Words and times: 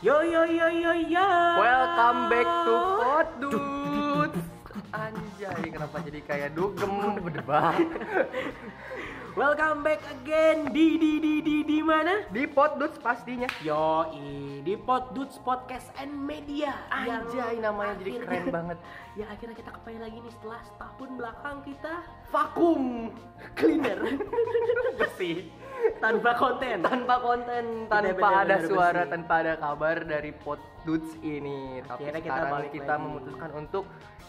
Yo 0.00 0.24
yo 0.24 0.48
yo 0.48 0.64
yo 0.72 0.92
yo. 1.12 1.28
Welcome 1.60 2.32
back 2.32 2.48
to 2.64 2.74
Pot 3.04 3.28
Dudes. 3.36 4.40
Anjay, 4.96 5.68
kenapa 5.68 6.00
jadi 6.00 6.24
kayak 6.24 6.56
dugem 6.56 7.20
berdebak? 7.20 7.84
Welcome 9.40 9.84
back 9.84 10.00
again 10.08 10.72
di 10.72 10.96
di 10.96 11.20
di 11.20 11.44
di 11.44 11.56
di 11.68 11.78
mana? 11.84 12.24
Di 12.32 12.48
Pot 12.48 12.80
Dudes 12.80 12.96
pastinya. 12.96 13.44
Yo 13.60 14.08
di 14.64 14.72
Pod 14.72 15.12
Dudes 15.12 15.36
Podcast 15.44 15.92
and 16.00 16.16
Media. 16.16 16.72
Anjay, 16.88 17.60
namanya 17.60 18.00
jadi 18.00 18.24
keren 18.24 18.44
banget. 18.48 18.80
Ya 19.18 19.26
akhirnya 19.26 19.58
kita 19.58 19.74
kembali 19.74 19.98
lagi 20.06 20.16
nih 20.22 20.32
setelah 20.38 20.60
setahun 20.62 21.10
belakang 21.18 21.56
kita 21.66 21.94
Vakum, 22.30 23.10
cleaner 23.58 23.98
bersih, 25.02 25.50
tanpa 26.00 26.30
konten. 26.34 26.76
tanpa 26.80 27.14
konten, 27.20 27.64
tanpa 27.86 27.96
benar-benar 28.02 28.42
ada 28.42 28.56
suara, 28.64 28.92
bersih. 29.04 29.12
tanpa 29.12 29.34
ada 29.44 29.54
kabar 29.56 29.96
dari 30.02 30.32
Pot 30.32 30.60
Dudes 30.82 31.12
ini. 31.20 31.84
Tapi 31.84 32.00
Akhirnya 32.00 32.20
kita 32.20 32.32
sekarang 32.32 32.52
balik 32.52 32.70
kita 32.72 32.94
lagi. 32.96 33.04
memutuskan 33.04 33.50
untuk 33.54 33.84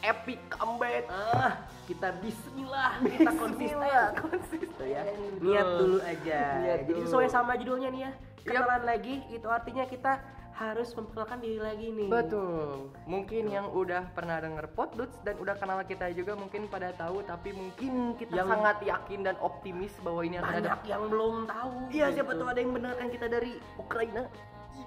epic 0.00 0.40
comeback. 0.48 1.04
Ah, 1.10 1.52
kita 1.84 2.08
bismillah, 2.22 2.92
kita 3.02 3.30
konsisten. 3.34 4.10
Konsisten. 4.22 4.86
ya. 4.86 5.02
Niat 5.42 5.68
dulu 5.76 5.98
aja. 6.00 6.40
Niat 6.56 6.78
Jadi 6.86 6.90
dulu. 6.94 7.02
sesuai 7.04 7.26
sama 7.26 7.52
judulnya 7.58 7.88
nih 7.90 8.02
ya. 8.06 8.12
Kenalan 8.46 8.82
lagi 8.86 9.26
itu 9.26 9.48
artinya 9.50 9.82
kita 9.84 10.22
harus 10.56 10.88
memperkenalkan 10.96 11.38
diri 11.38 11.60
lagi 11.60 11.86
nih. 11.92 12.08
Betul. 12.08 12.88
Mungkin 13.04 13.44
yang 13.46 13.68
udah 13.70 14.08
pernah 14.16 14.40
denger 14.40 14.72
Pot 14.72 14.96
Dudes 14.96 15.12
dan 15.20 15.36
udah 15.36 15.52
kenal 15.54 15.84
kita 15.84 16.08
juga 16.16 16.32
mungkin 16.32 16.64
pada 16.66 16.96
tahu 16.96 17.20
tapi 17.22 17.52
mungkin 17.52 18.16
kita 18.16 18.32
Yang- 18.32 18.50
sangat 18.56 18.76
yakin 18.80 19.20
dan 19.20 19.36
optimis 19.38 19.92
bahwa 20.00 20.24
ini 20.24 20.40
akan 20.40 20.48
ada 20.48 20.60
Banyak 20.72 20.82
yang 20.88 21.02
belum 21.12 21.34
tahu. 21.44 21.72
Iya, 21.92 22.06
gitu. 22.08 22.16
siapa 22.16 22.32
tahu 22.34 22.48
ada 22.48 22.60
yang 22.60 22.72
mendengarkan 22.72 23.08
kita 23.12 23.26
dari 23.28 23.52
Ukraina. 23.76 24.22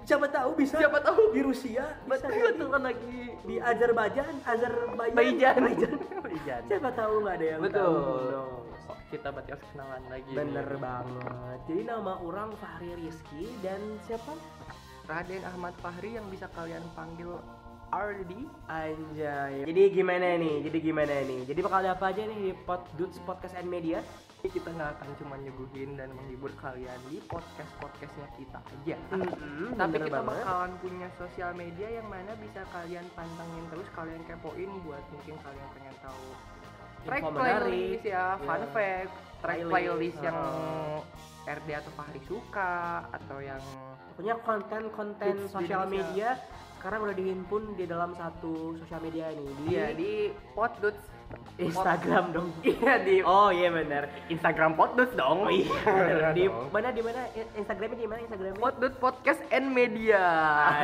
Siapa 0.00 0.26
tahu 0.26 0.50
bisa. 0.54 0.74
Siapa 0.78 0.98
tahu 1.02 1.20
di 1.30 1.40
Rusia, 1.42 1.84
bisa 2.02 2.26
Betul, 2.26 2.66
kan 2.70 2.82
lagi 2.82 3.14
di 3.42 3.54
Azerbaijan, 3.58 4.34
Azerbaijan, 4.42 5.18
Baijan. 5.18 5.54
Baijan. 5.66 5.94
Baijan. 6.18 6.62
Siapa 6.66 6.90
tahu 6.94 7.14
nggak 7.22 7.34
ada 7.36 7.46
yang 7.46 7.60
Betul. 7.62 7.94
tahu. 8.30 8.48
Kita 9.10 9.34
berarti 9.34 9.50
harus 9.50 9.66
kenalan 9.74 10.02
lagi. 10.06 10.30
Bener 10.30 10.66
nih. 10.66 10.78
banget. 10.78 11.58
Jadi 11.66 11.82
nama 11.82 12.12
orang 12.22 12.50
Fahri 12.58 12.90
Rizky 12.96 13.50
dan 13.58 13.82
siapa? 14.06 14.34
Raden 15.10 15.42
Ahmad 15.44 15.74
Fahri 15.82 16.14
yang 16.14 16.26
bisa 16.30 16.46
kalian 16.54 16.86
panggil 16.94 17.34
RD. 17.90 18.32
Anjay. 18.70 19.66
Jadi 19.66 19.82
gimana 19.90 20.38
nih? 20.38 20.62
Jadi 20.62 20.78
gimana 20.78 21.14
nih? 21.26 21.42
Jadi 21.42 21.58
bakal 21.58 21.82
ada 21.82 21.98
apa 21.98 22.14
aja 22.14 22.22
nih 22.22 22.38
di 22.38 22.50
Pod 22.62 22.86
Dudes 22.94 23.18
Podcast 23.20 23.58
and 23.58 23.66
Media? 23.66 23.98
Ini 24.40 24.48
kita 24.48 24.70
nggak 24.70 24.90
akan 24.96 25.08
cuma 25.18 25.34
nyuguhin 25.36 25.98
dan 25.98 26.14
menghibur 26.14 26.54
kalian 26.56 26.96
di 27.10 27.18
podcast 27.26 27.68
podcastnya 27.76 28.24
kita 28.38 28.62
aja. 28.62 28.96
Mm-mm, 29.12 29.74
Tapi 29.74 29.96
kita 30.00 30.22
banget. 30.22 30.46
bakalan 30.46 30.72
punya 30.80 31.08
sosial 31.18 31.50
media 31.52 31.88
yang 31.90 32.06
mana 32.06 32.32
bisa 32.38 32.62
kalian 32.70 33.04
pantengin 33.12 33.64
terus, 33.68 33.84
kalian 33.92 34.22
kepoin 34.24 34.70
buat 34.80 35.04
mungkin 35.10 35.34
kalian 35.44 35.68
pengen 35.74 35.96
tahu 36.00 36.24
track 37.00 37.22
playlist 37.26 38.04
ya, 38.06 38.24
fun 38.38 38.60
Iya. 38.60 38.68
fact, 38.70 39.12
track 39.40 39.58
Playlist, 39.60 39.72
playlist 39.72 40.18
yang 40.20 40.36
uh. 40.36 40.99
RD 41.58 41.68
atau 41.74 41.92
Fahri 41.98 42.22
suka 42.24 43.04
atau 43.10 43.38
yang 43.42 43.62
Pokoknya 44.20 44.36
konten-konten 44.44 45.48
sosial 45.48 45.88
media 45.88 46.36
sekarang 46.76 47.08
udah 47.08 47.16
dihimpun 47.16 47.72
di 47.72 47.88
dalam 47.88 48.12
satu 48.16 48.76
sosial 48.76 49.00
media 49.00 49.32
ini 49.32 49.48
di 49.48 49.64
Iya 49.72 49.86
di 49.96 50.12
Potdudes 50.52 51.00
Instagram 51.56 52.36
dong. 52.36 52.48
Iya 52.68 53.00
di 53.00 53.16
Oh 53.24 53.48
iya 53.48 53.72
benar. 53.72 54.12
Instagram 54.28 54.76
Potdudes 54.76 55.12
dong. 55.16 55.48
Oh 55.48 55.52
iya. 55.52 55.72
bener. 55.88 56.32
di 56.36 56.44
dong. 56.48 56.68
mana 56.68 56.88
di 56.92 57.00
mana 57.00 57.28
Instagramnya 57.56 57.96
di 57.96 58.08
mana 58.08 58.20
Instagramnya? 58.28 58.60
Potdudes 58.60 58.96
Podcast 59.00 59.40
and 59.48 59.72
Media. 59.72 60.20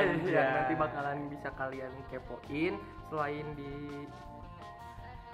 Anjay. 0.00 0.32
Yang 0.32 0.48
nanti 0.56 0.74
bakalan 0.80 1.18
bisa 1.28 1.48
kalian 1.60 1.92
kepoin 2.08 2.72
selain 3.12 3.46
di 3.52 3.72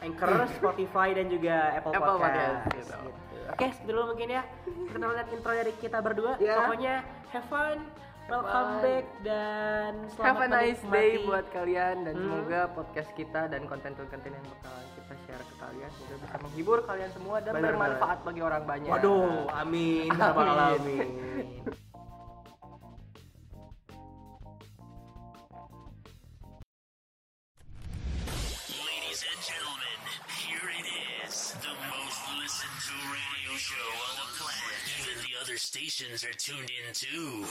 Anchor, 0.03 0.31
Spotify 0.59 1.09
dan 1.15 1.31
juga 1.31 1.79
Apple, 1.79 1.93
Apple 1.95 2.17
Podcast. 2.19 2.59
Podcast, 2.67 2.75
gitu. 2.75 2.97
Oke, 3.53 3.67
segitu 3.71 3.91
dulu 3.91 4.03
mungkin 4.15 4.29
ya. 4.31 4.43
Kita 4.65 5.07
lihat 5.07 5.29
intro 5.31 5.53
dari 5.53 5.73
kita 5.79 5.99
berdua. 5.99 6.33
Ya. 6.39 6.57
Pokoknya 6.59 6.95
have 7.31 7.47
fun, 7.47 7.79
welcome 8.27 8.51
fun. 8.73 8.83
back 8.83 9.07
dan 9.23 9.91
selamat 10.11 10.27
Have 10.27 10.41
a 10.41 10.49
nice 10.49 10.83
day 10.89 11.11
buat 11.23 11.47
kalian 11.51 11.97
dan 12.03 12.15
Hmm. 12.17 12.23
semoga 12.23 12.61
podcast 12.73 13.11
kita 13.15 13.43
dan 13.47 13.63
konten-konten 13.67 14.31
yang 14.31 14.47
bakalan 14.49 14.87
kita 14.95 15.15
share 15.23 15.45
ke 15.45 15.55
kalian 15.59 15.91
semoga 15.93 16.17
bisa 16.19 16.37
menghibur 16.41 16.79
kalian 16.83 17.11
semua 17.13 17.37
dan 17.39 17.53
Bener 17.55 17.65
bermanfaat 17.73 18.19
bagi 18.23 18.41
orang 18.41 18.63
banyak. 18.65 18.91
Waduh, 18.91 19.47
amin. 19.53 20.09
Rabbal 20.11 20.49
Amin. 20.49 21.09
radio 33.11 33.57
show 33.57 33.89
on 34.11 34.17
the 34.17 34.29
planet. 34.39 34.79
Even 35.01 35.23
the 35.23 35.41
other 35.41 35.57
stations 35.57 36.25
are 36.25 36.33
tuned 36.33 36.71
in 36.71 36.93
too. 36.93 37.45